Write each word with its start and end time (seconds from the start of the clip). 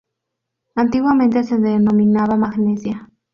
Antiguamente 0.73 1.43
se 1.43 1.59
denominaba 1.59 2.35
magnesia. 2.35 3.07